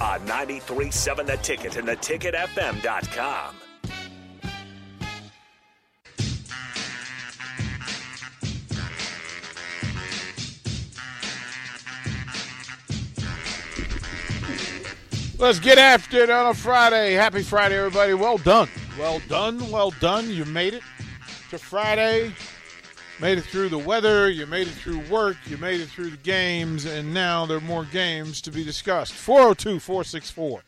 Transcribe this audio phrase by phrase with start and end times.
[0.00, 3.54] On 93.7 The Ticket and theticketfm.com.
[15.38, 17.14] Let's get after it on a Friday.
[17.14, 18.12] Happy Friday, everybody.
[18.12, 18.68] Well done.
[18.98, 19.70] Well done.
[19.70, 20.28] Well done.
[20.28, 20.82] You made it
[21.50, 22.32] to Friday.
[23.20, 24.30] Made it through the weather.
[24.30, 25.36] You made it through work.
[25.46, 26.84] You made it through the games.
[26.84, 29.12] And now there are more games to be discussed.
[29.12, 30.62] 402 464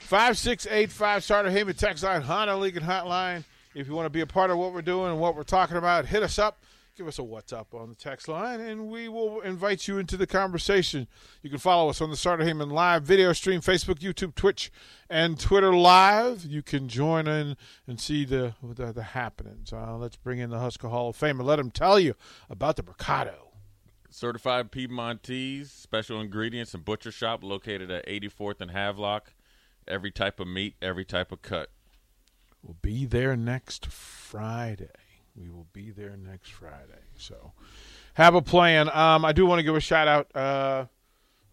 [0.00, 1.24] 5685.
[1.24, 3.44] Starter Heyman text line, Honda Lincoln Hotline.
[3.74, 5.76] If you want to be a part of what we're doing and what we're talking
[5.76, 6.58] about, hit us up
[6.96, 10.16] give us a what's up on the text line and we will invite you into
[10.16, 11.06] the conversation.
[11.42, 14.72] You can follow us on the Starter Heyman live video stream, Facebook, YouTube, Twitch,
[15.10, 16.46] and Twitter live.
[16.46, 19.74] You can join in and see the the, the happenings.
[19.74, 22.14] Uh, let's bring in the Husker Hall of Fame and let him tell you
[22.48, 23.52] about the Mercado.
[24.08, 29.34] Certified Piedmontese, special ingredients and butcher shop located at 84th and Havelock.
[29.86, 31.68] Every type of meat, every type of cut.
[32.62, 34.88] We'll be there next Friday.
[35.36, 37.02] We will be there next Friday.
[37.16, 37.52] So
[38.14, 38.88] have a plan.
[38.88, 40.34] Um, I do want to give a shout out.
[40.34, 40.86] Uh,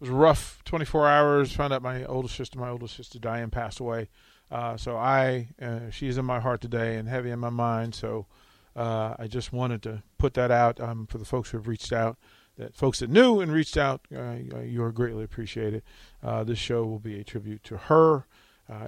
[0.00, 1.52] was rough 24 hours.
[1.52, 4.08] Found out my oldest sister, my oldest sister Diane, passed away.
[4.50, 7.94] Uh, so I, uh, she's in my heart today and heavy in my mind.
[7.94, 8.26] So
[8.74, 11.92] uh, I just wanted to put that out um, for the folks who have reached
[11.92, 12.16] out.
[12.56, 15.82] That folks that knew and reached out, uh, you are greatly appreciated.
[16.22, 18.26] Uh, this show will be a tribute to her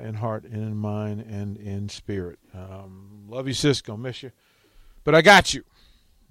[0.03, 2.39] in heart, and in mind, and in spirit.
[2.55, 3.97] Um, love you, Cisco.
[3.97, 4.31] Miss you.
[5.07, 5.63] But I got you.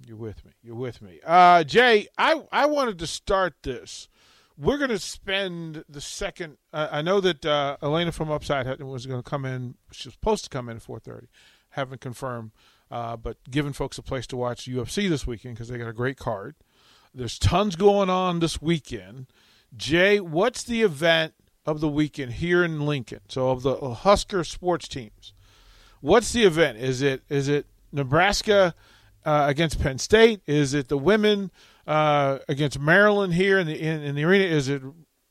[0.06, 0.52] You're with me.
[0.62, 1.18] You're with me.
[1.24, 4.10] Uh, Jay, I, I wanted to start this.
[4.58, 6.58] We're going to spend the second.
[6.74, 9.76] Uh, I know that uh, Elena from Upside was going to come in.
[9.92, 11.28] She was supposed to come in at 4:30.
[11.70, 12.52] Haven't confirmed,
[12.90, 15.94] uh, but giving folks a place to watch UFC this weekend because they got a
[15.94, 16.54] great card.
[17.14, 19.26] There's tons going on this weekend.
[19.74, 21.32] Jay, what's the event
[21.64, 23.20] of the weekend here in Lincoln?
[23.28, 25.32] So of the Husker sports teams,
[26.02, 26.76] what's the event?
[26.76, 28.74] Is it is it Nebraska
[29.24, 30.40] uh, against Penn State?
[30.46, 31.50] Is it the women
[31.86, 34.44] uh, against Maryland here in the in, in, the arena?
[34.44, 34.82] Is it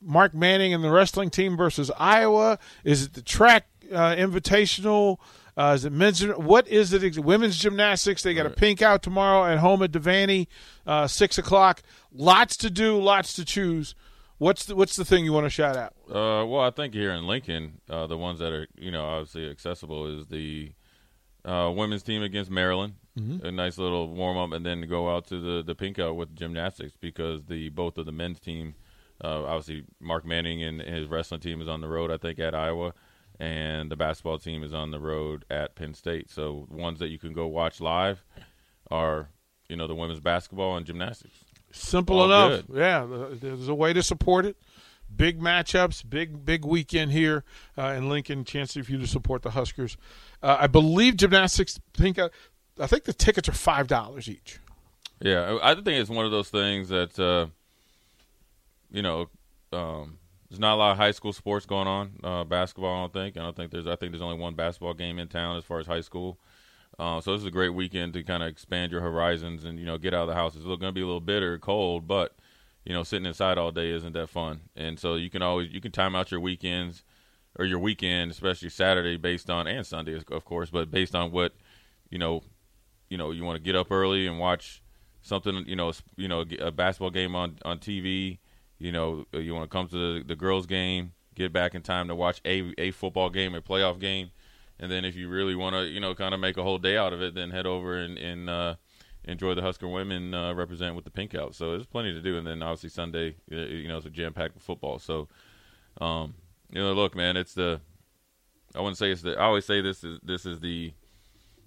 [0.02, 2.58] Mark Manning and the wrestling team versus Iowa?
[2.84, 5.18] Is it the track uh, invitational?
[5.56, 6.22] Uh, is it men's?
[6.22, 7.18] What is it?
[7.18, 8.22] Women's gymnastics.
[8.22, 10.48] They got a pink out tomorrow at home at Devaney,
[10.86, 11.82] uh, six o'clock.
[12.12, 13.94] Lots to do, lots to choose.
[14.36, 15.94] What's the What's the thing you want to shout out?
[16.06, 20.20] Uh, well, I think here in Lincoln, the ones that are you know obviously accessible
[20.20, 20.72] is the
[21.46, 22.94] uh, women's team against Maryland.
[23.18, 23.46] Mm-hmm.
[23.46, 26.34] A nice little warm up, and then go out to the the pink out with
[26.34, 28.74] gymnastics because the both of the men's team,
[29.24, 32.10] uh, obviously Mark Manning and his wrestling team is on the road.
[32.10, 32.92] I think at Iowa,
[33.40, 36.30] and the basketball team is on the road at Penn State.
[36.30, 38.22] So ones that you can go watch live
[38.90, 39.30] are
[39.68, 41.36] you know the women's basketball and gymnastics.
[41.72, 42.66] Simple All enough.
[42.66, 42.76] Good.
[42.76, 43.06] Yeah,
[43.40, 44.56] there's a way to support it
[45.14, 47.44] big matchups, big big weekend here
[47.76, 48.44] uh, in Lincoln.
[48.44, 49.96] Chance for you to support the Huskers.
[50.42, 51.78] Uh, I believe gymnastics.
[51.94, 52.28] Think uh,
[52.78, 54.58] I think the tickets are five dollars each.
[55.20, 57.46] Yeah, I think it's one of those things that uh,
[58.90, 59.28] you know.
[59.72, 60.18] Um,
[60.48, 62.12] there's not a lot of high school sports going on.
[62.22, 63.36] Uh, basketball, I don't think.
[63.36, 63.86] I don't think there's.
[63.86, 66.38] I think there's only one basketball game in town as far as high school.
[66.98, 69.84] Uh, so this is a great weekend to kind of expand your horizons and you
[69.84, 70.54] know get out of the house.
[70.54, 72.35] It's going to be a little bitter, cold, but
[72.86, 74.60] you know sitting inside all day isn't that fun.
[74.76, 77.02] And so you can always you can time out your weekends
[77.58, 81.52] or your weekend, especially Saturday, based on and Sunday, of course, but based on what
[82.10, 82.42] you know,
[83.10, 84.82] you know, you want to get up early and watch
[85.20, 88.38] something, you know, you know, a basketball game on on TV.
[88.78, 92.08] You know, you want to come to the, the girls' game, get back in time
[92.08, 94.30] to watch a a football game, a playoff game,
[94.78, 96.96] and then if you really want to, you know, kind of make a whole day
[96.96, 98.74] out of it, then head over and, and uh,
[99.26, 101.54] enjoy the Husker women uh, represent with the pink out.
[101.54, 104.60] So there's plenty to do, and then obviously Sunday, you know, it's a jam packed
[104.60, 104.98] football.
[104.98, 105.28] So,
[106.00, 106.34] um,
[106.70, 107.80] you know, look, man, it's the
[108.74, 110.92] I wouldn't say it's the I always say this is this is the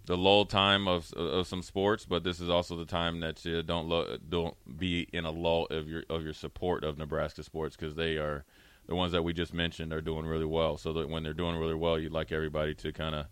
[0.06, 3.62] the lull time of of some sports, but this is also the time that you
[3.64, 7.76] don't lo- don't be in a lull of your of your support of Nebraska sports
[7.76, 8.46] because they are
[8.88, 10.78] the ones that we just mentioned are doing really well.
[10.78, 13.28] So that when they're doing really well, you'd like everybody to kind of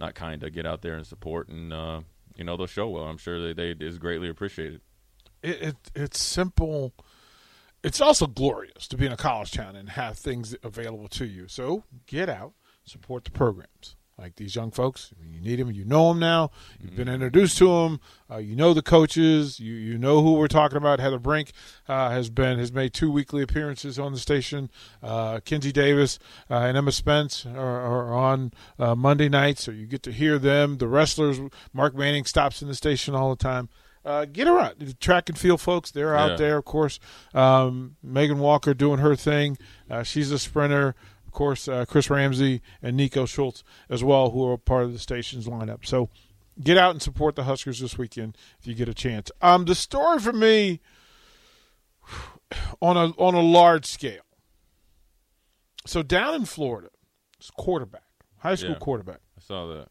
[0.00, 2.00] not kind of get out there and support, and uh,
[2.36, 3.04] you know they'll show well.
[3.04, 4.80] I'm sure they they is greatly appreciated.
[5.42, 6.94] It, it it's simple.
[7.82, 11.46] It's also glorious to be in a college town and have things available to you.
[11.46, 12.54] So get out,
[12.84, 15.12] support the programs like these young folks.
[15.22, 15.70] You need them.
[15.70, 16.50] You know them now.
[16.80, 17.14] You've been mm-hmm.
[17.14, 18.00] introduced to them.
[18.30, 19.60] Uh, you know the coaches.
[19.60, 21.00] You you know who we're talking about.
[21.00, 21.52] Heather Brink
[21.88, 24.70] uh, has been has made two weekly appearances on the station.
[25.02, 26.18] Uh, Kinsey Davis
[26.50, 30.38] uh, and Emma Spence are, are on uh, Monday nights, so you get to hear
[30.38, 30.78] them.
[30.78, 31.40] The wrestlers.
[31.72, 33.68] Mark Manning stops in the station all the time.
[34.02, 35.90] Uh, get around the track and field folks.
[35.90, 36.36] They're out yeah.
[36.36, 37.00] there, of course.
[37.34, 39.58] Um, Megan Walker doing her thing.
[40.04, 40.94] she's a sprinter
[41.36, 45.46] course, uh, Chris Ramsey and Nico Schultz as well, who are part of the station's
[45.46, 45.86] lineup.
[45.86, 46.08] So
[46.60, 49.30] get out and support the Huskers this weekend if you get a chance.
[49.40, 50.80] Um, the story for me
[52.80, 54.22] on a on a large scale.
[55.86, 56.88] So down in Florida,
[57.38, 58.02] it's quarterback,
[58.38, 59.20] high school yeah, quarterback.
[59.38, 59.88] I saw that.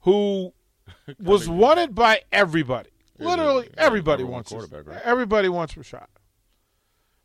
[0.00, 0.52] Who
[1.18, 2.90] was wanted by everybody.
[3.18, 4.86] Literally, everybody wants quarterback.
[4.86, 5.00] Right?
[5.04, 6.06] Everybody wants Rashad.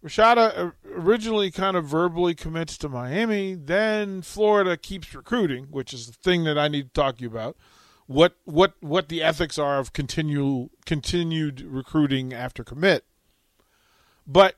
[0.03, 3.53] Rashada uh, originally kind of verbally commits to Miami.
[3.55, 7.27] Then Florida keeps recruiting, which is the thing that I need to talk to you
[7.27, 7.57] about.
[8.07, 13.03] What what what the ethics are of continue continued recruiting after commit.
[14.25, 14.55] But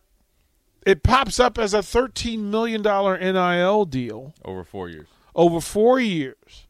[0.85, 5.07] it pops up as a thirteen million dollar NIL deal over four years.
[5.35, 6.67] Over four years,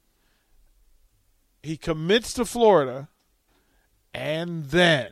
[1.62, 3.10] he commits to Florida,
[4.14, 5.12] and then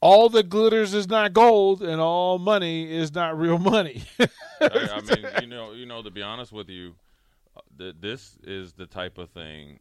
[0.00, 4.02] all that glitters is not gold, and all money is not real money.
[4.20, 4.28] I,
[4.60, 6.94] I, mean, you know, you know, to be honest with you,
[7.56, 9.78] uh, th- this is the type of thing.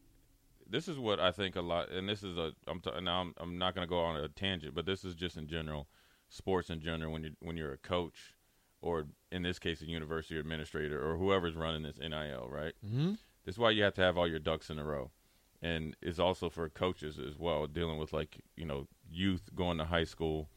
[0.69, 2.51] This is what I think a lot, and this is a.
[2.68, 5.16] I'm t- now I'm, I'm not going to go on a tangent, but this is
[5.16, 5.88] just in general,
[6.30, 7.12] sports in general.
[7.12, 8.36] When you when you're a coach,
[8.81, 12.74] or in this case, a university administrator, or whoever's running this NIL, right?
[12.86, 13.13] Mm-hmm.
[13.45, 15.12] This is why you have to have all your ducks in a row
[15.61, 19.85] and it's also for coaches as well, dealing with like you know youth going to
[19.85, 20.50] high school,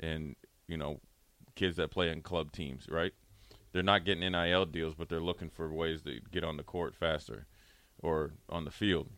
[0.00, 0.36] and
[0.68, 1.00] you know
[1.54, 3.12] kids that play in club teams, right?
[3.72, 6.94] They're not getting NIL deals, but they're looking for ways to get on the court
[6.94, 7.46] faster
[7.98, 9.08] or on the field.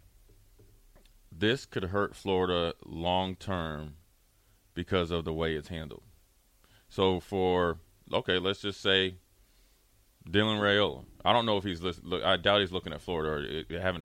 [1.30, 3.94] This could hurt Florida long term
[4.75, 6.02] because of the way it's handled.
[6.88, 7.78] So for
[8.12, 9.16] okay, let's just say
[10.28, 11.04] Dylan Raiola.
[11.25, 12.25] I don't know if he's look.
[12.25, 14.04] I doubt he's looking at Florida or haven't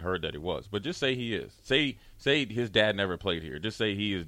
[0.00, 1.52] heard that he was, but just say he is.
[1.62, 3.58] Say say his dad never played here.
[3.58, 4.26] Just say he is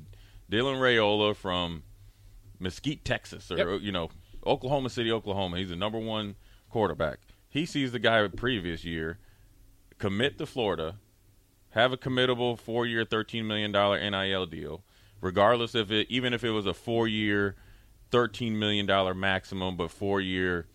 [0.51, 1.83] Dylan Raiola from
[2.59, 3.83] Mesquite, Texas, or yep.
[3.83, 4.11] you know
[4.47, 5.59] Oklahoma City, Oklahoma.
[5.59, 6.37] He's the number one
[6.71, 7.19] quarterback.
[7.49, 9.19] He sees the guy previous year
[9.99, 10.97] commit to Florida,
[11.71, 14.83] have a committable four year, thirteen million dollar NIL deal,
[15.21, 17.55] regardless if it even if it was a four year,
[18.11, 20.67] thirteen million dollar maximum, but four year.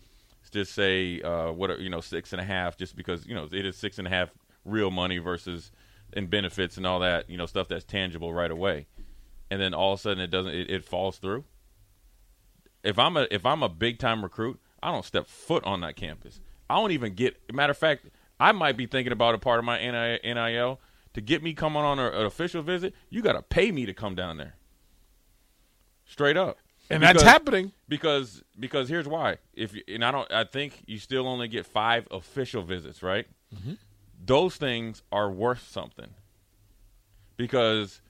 [0.52, 3.66] Just say uh, what you know six and a half, just because you know it
[3.66, 4.30] is six and a half
[4.66, 5.70] real money versus
[6.12, 8.86] and benefits and all that, you know, stuff that's tangible right away.
[9.50, 11.44] And then all of a sudden it doesn't it, it falls through.
[12.82, 15.96] If I'm a if I'm a big time recruit, I don't step foot on that
[15.96, 16.40] campus.
[16.68, 18.06] I don't even get matter of fact,
[18.40, 20.80] I might be thinking about a part of my NIL
[21.14, 24.14] to get me coming on an official visit, you got to pay me to come
[24.14, 24.54] down there.
[26.04, 26.58] Straight up.
[26.90, 29.38] And because, that's happening because because here's why.
[29.54, 33.26] If you, and I don't I think you still only get 5 official visits, right?
[33.54, 33.74] Mm-hmm
[34.24, 36.14] those things are worth something
[37.36, 38.00] because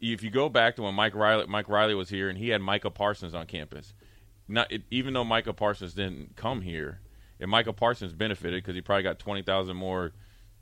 [0.00, 2.60] if you go back to when Mike Riley Mike Riley was here and he had
[2.60, 3.94] Micah Parsons on campus,
[4.48, 7.00] not it, even though Micah Parsons didn't come here,
[7.40, 10.12] and Micah Parsons benefited because he probably got twenty thousand more,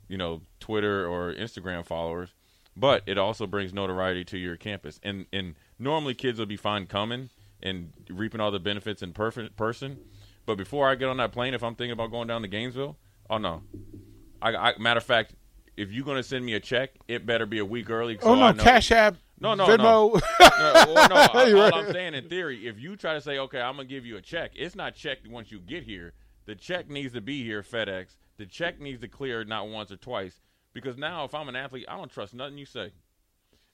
[0.07, 2.33] you know, Twitter or Instagram followers.
[2.77, 6.85] But it also brings notoriety to your campus, and and normally kids will be fine
[6.85, 7.29] coming
[7.61, 9.97] and reaping all the benefits in person.
[10.45, 12.97] But before I get on that plane, if I'm thinking about going down to Gainesville,
[13.29, 13.63] oh no,
[14.41, 15.35] I, I, matter of fact,
[15.77, 18.17] if you're gonna send me a check, it better be a week early.
[18.21, 19.15] So oh no, Cash App.
[19.39, 19.77] No, no, Venmo.
[19.77, 20.21] no.
[20.39, 23.59] no, well, no I, all I'm saying in theory, if you try to say, okay,
[23.59, 26.13] I'm gonna give you a check, it's not checked once you get here.
[26.45, 28.17] The check needs to be here, FedEx.
[28.37, 30.41] The check needs to clear not once or twice.
[30.73, 32.91] Because now, if I'm an athlete, I don't trust nothing you say.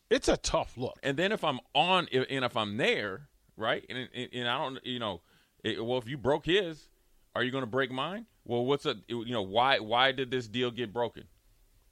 [0.10, 0.98] It's a tough look.
[1.04, 4.86] And then if I'm on, and if I'm there, right, and, and, and I don't,
[4.86, 5.22] you know,
[5.64, 6.88] it, well, if you broke his,
[7.36, 8.26] are you going to break mine?
[8.48, 11.25] Well, what's a you know why why did this deal get broken?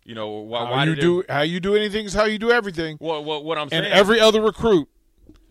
[0.05, 0.65] You know why?
[0.65, 2.97] How why you do it, how you do anything is how you do everything.
[3.01, 4.87] Well, well what I'm saying, and every other recruit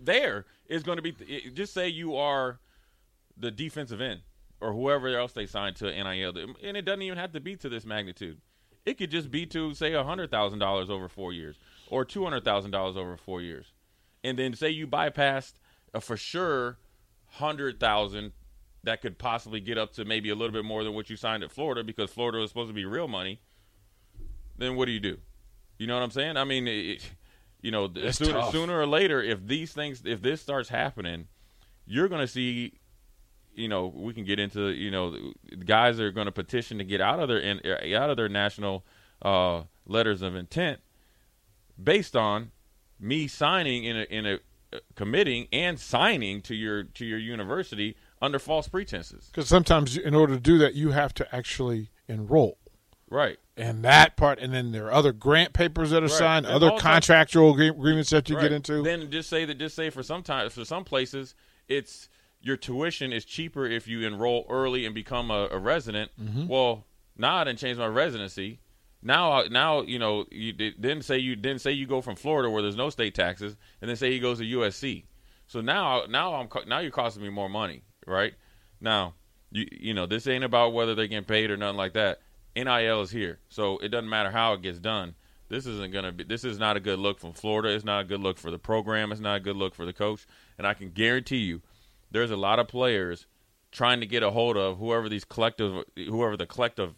[0.01, 1.13] there is going to be
[1.53, 2.59] just say you are
[3.37, 4.23] the defensive end
[4.63, 7.69] or whoever else they signed to NIL, and it doesn't even have to be to
[7.69, 8.41] this magnitude.
[8.87, 11.57] It could just be to say hundred thousand dollars over four years
[11.89, 13.73] or two hundred thousand dollars over four years,
[14.23, 15.55] and then say you bypassed
[15.93, 16.79] a for sure
[17.33, 18.33] hundred thousand
[18.85, 21.43] that could possibly get up to maybe a little bit more than what you signed
[21.43, 23.41] at Florida because Florida was supposed to be real money,
[24.57, 25.19] then what do you do?
[25.79, 26.37] You know what I'm saying?
[26.37, 27.11] I mean, it,
[27.61, 31.27] you know, sooner, sooner, or later, if these things, if this starts happening,
[31.87, 32.75] you're going to see,
[33.55, 35.33] you know, we can get into, you know,
[35.65, 38.85] guys are going to petition to get out of their out of their national
[39.23, 40.81] uh, letters of intent
[41.83, 42.53] based on
[43.01, 44.35] me signing in a in a
[44.73, 49.29] uh, committing and signing to your to your university under false pretenses.
[49.31, 52.59] Because sometimes, in order to do that, you have to actually enroll.
[53.11, 53.39] Right.
[53.57, 56.11] And that part, and then there are other grant papers that are right.
[56.11, 58.43] signed, and other contractual agreements that you right.
[58.43, 58.83] get into.
[58.83, 61.35] Then just say that, just say for some time, for some places,
[61.69, 62.09] it's
[62.41, 66.11] your tuition is cheaper if you enroll early and become a, a resident.
[66.21, 66.49] Mm-hmm.
[66.49, 68.61] Well, now I didn't change my residency.
[69.03, 72.63] Now, now you know you didn't say you didn't say you go from Florida where
[72.63, 75.05] there's no state taxes, and then say he goes to USC.
[75.47, 78.35] So now, now I'm now you're costing me more money right?
[78.81, 79.15] Now,
[79.51, 82.21] you you know, this ain't about whether they get paid or nothing like that.
[82.57, 85.15] NIL is here, so it doesn't matter how it gets done.
[85.49, 86.25] This isn't gonna be.
[86.25, 87.75] This is not a good look from Florida.
[87.75, 89.13] It's not a good look for the program.
[89.13, 90.27] It's not a good look for the coach.
[90.59, 91.63] And I can guarantee you,
[92.11, 93.27] there's a lot of players
[93.73, 96.95] trying to get a hold of whoever these collective, whoever the collective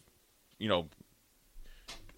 [0.59, 0.89] you know,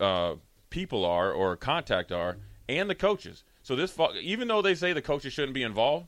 [0.00, 0.34] uh,
[0.70, 2.36] people are or contact are,
[2.68, 3.44] and the coaches.
[3.62, 6.06] So this, even though they say the coaches shouldn't be involved,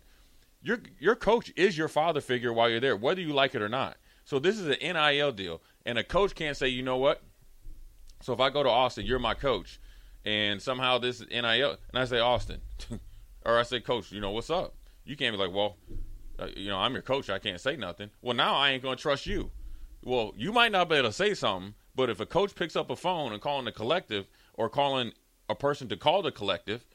[0.63, 3.69] your your coach is your father figure while you're there, whether you like it or
[3.69, 3.97] not.
[4.25, 7.23] So this is an NIL deal, and a coach can't say, you know what?
[8.23, 9.81] So if I go to Austin, you're my coach,
[10.25, 12.61] and somehow this is NIL, and I say Austin,
[13.45, 14.75] or I say coach, you know what's up?
[15.05, 15.77] You can't be like, well,
[16.39, 18.11] uh, you know I'm your coach, I can't say nothing.
[18.23, 19.51] Well, now I ain't gonna trust you.
[20.05, 22.91] Well, you might not be able to say something, but if a coach picks up
[22.91, 25.13] a phone and calling the collective or calling
[25.49, 26.87] a person to call the collective,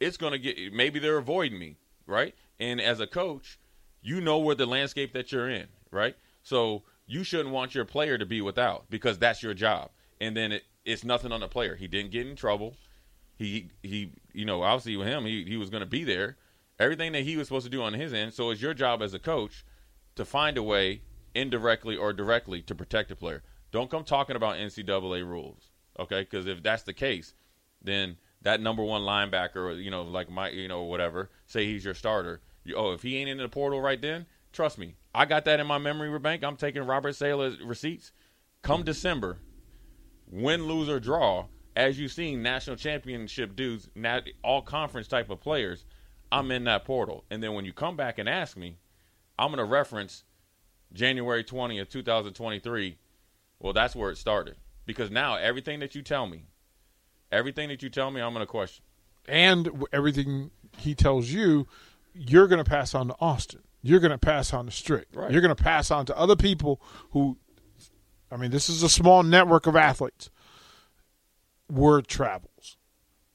[0.00, 1.76] it's gonna get maybe they're avoiding me,
[2.08, 2.34] right?
[2.58, 3.60] And as a coach,
[4.02, 6.16] you know where the landscape that you're in, right?
[6.42, 9.90] So you shouldn't want your player to be without because that's your job.
[10.20, 11.76] And then it, it's nothing on the player.
[11.76, 12.74] He didn't get in trouble.
[13.36, 16.36] He he you know obviously with him he he was going to be there.
[16.80, 18.34] Everything that he was supposed to do on his end.
[18.34, 19.64] So it's your job as a coach
[20.16, 21.02] to find a way
[21.34, 23.42] indirectly or directly to protect the player.
[23.70, 26.20] Don't come talking about NCAA rules, okay?
[26.20, 27.34] Because if that's the case,
[27.82, 31.94] then that number one linebacker, you know, like my, you know, whatever, say he's your
[31.94, 32.40] starter.
[32.64, 35.60] You, oh, if he ain't in the portal right then, trust me, I got that
[35.60, 36.44] in my memory bank.
[36.44, 38.12] I'm taking Robert Saleh's receipts.
[38.62, 39.38] Come December,
[40.30, 43.88] win, lose, or draw, as you've seen national championship dudes,
[44.42, 45.84] all conference type of players,
[46.30, 47.24] I'm in that portal.
[47.30, 48.78] And then when you come back and ask me,
[49.38, 50.24] I'm going to reference
[50.92, 52.98] January 20th, 2023.
[53.60, 54.56] Well, that's where it started.
[54.86, 56.46] Because now everything that you tell me,
[57.30, 58.84] everything that you tell me, I'm going to question.
[59.26, 61.66] And everything he tells you,
[62.14, 63.60] you're going to pass on to Austin.
[63.82, 65.08] You're going to pass on to Strick.
[65.12, 65.30] Right.
[65.30, 66.80] You're going to pass on to other people
[67.10, 67.36] who,
[68.30, 70.30] I mean, this is a small network of athletes.
[71.70, 72.76] Word travels.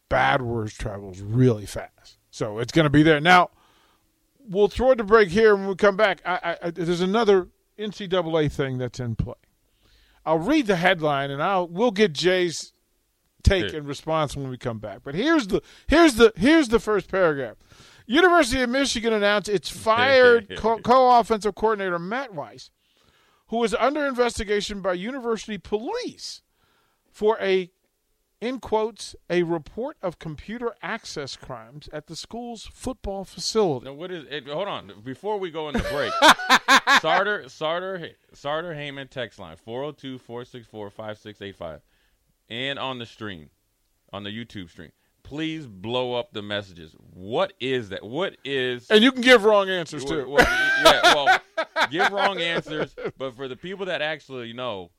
[0.09, 2.17] Bad words travels really fast.
[2.31, 3.19] So it's going to be there.
[3.19, 3.51] Now,
[4.47, 6.21] we'll throw it to break here when we come back.
[6.25, 7.47] I, I, there's another
[7.77, 9.35] NCAA thing that's in play.
[10.25, 12.73] I'll read the headline and I'll we'll get Jay's
[13.43, 14.99] take and response when we come back.
[15.03, 17.57] But here's the here's the here's the first paragraph.
[18.05, 22.69] University of Michigan announced it's fired co- co-offensive coordinator Matt Weiss,
[23.47, 26.41] who is under investigation by university police
[27.11, 27.71] for a
[28.41, 33.85] in quotes a report of computer access crimes at the school's football facility.
[33.85, 34.49] Now, what is it?
[34.49, 36.11] Hold on, before we go into break.
[37.01, 41.79] Sarter Sarter Sarter Heyman text line 402-464-5685
[42.53, 43.49] and on the stream
[44.13, 44.91] on the YouTube stream
[45.23, 46.95] please blow up the messages.
[47.13, 48.03] What is that?
[48.03, 48.89] What is?
[48.91, 50.29] And you can give wrong answers too.
[50.29, 50.45] Well,
[50.83, 51.39] yeah, well,
[51.91, 52.95] give wrong answers.
[53.17, 54.91] But for the people that actually know,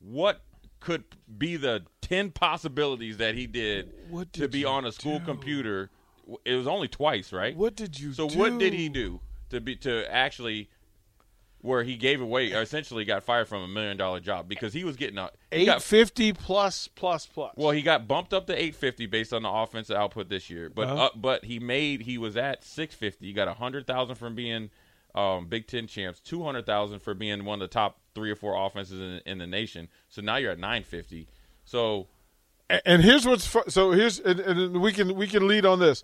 [0.00, 0.42] what
[0.80, 1.04] could
[1.36, 5.24] be the ten possibilities that he did, did to be on a school do?
[5.24, 5.90] computer?
[6.44, 7.54] It was only twice, right?
[7.54, 8.14] What did you?
[8.14, 8.38] So do?
[8.38, 10.70] what did he do to be to actually
[11.64, 14.96] where he gave away essentially got fired from a million dollar job because he was
[14.96, 17.54] getting a eight fifty plus plus plus.
[17.56, 20.68] Well, he got bumped up to eight fifty based on the offensive output this year,
[20.68, 21.04] but uh-huh.
[21.04, 23.28] uh, but he made he was at six fifty.
[23.28, 24.68] He got a hundred thousand from being
[25.14, 28.36] um, Big Ten champs, two hundred thousand for being one of the top three or
[28.36, 29.88] four offenses in, in the nation.
[30.10, 31.28] So now you're at nine fifty.
[31.64, 32.08] So,
[32.84, 36.02] and here's what's fu- so here's and, and, we can we can lead on this.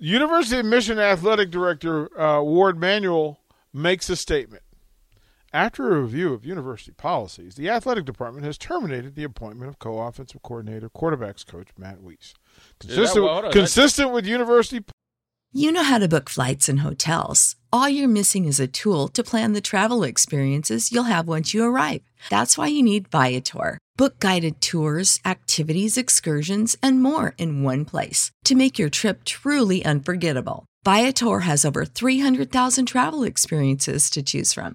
[0.00, 3.38] University of Michigan athletic director uh, Warde Manuel
[3.74, 4.62] makes a statement.
[5.54, 10.42] After a review of university policies, the athletic department has terminated the appointment of co-offensive
[10.42, 12.34] coordinator, quarterbacks coach Matt Weiss.
[12.80, 14.84] Consistent, that, consistent with university.
[15.52, 17.54] You know how to book flights and hotels.
[17.72, 21.62] All you're missing is a tool to plan the travel experiences you'll have once you
[21.62, 22.02] arrive.
[22.30, 23.78] That's why you need Viator.
[23.96, 29.84] Book guided tours, activities, excursions, and more in one place to make your trip truly
[29.84, 30.66] unforgettable.
[30.84, 34.74] Viator has over 300,000 travel experiences to choose from